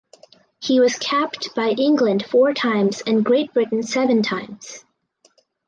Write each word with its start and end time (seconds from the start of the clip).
He 0.59 0.79
was 0.79 0.97
capped 0.97 1.53
by 1.53 1.69
England 1.77 2.25
four 2.25 2.55
times 2.55 3.03
and 3.05 3.23
Great 3.23 3.53
Britain 3.53 3.83
seven 3.83 4.23
times. 4.23 4.83